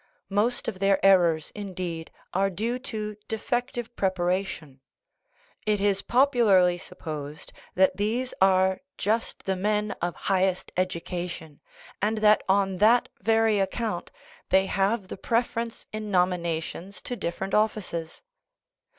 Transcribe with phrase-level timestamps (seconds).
[0.31, 4.79] Most of their errors, indeed, are due to defective preparation.
[5.67, 11.61] It is popularly supposed that these are just the men of highest education,
[12.01, 14.09] and that on that very account
[14.49, 18.23] they have the preference in nominations to different offices.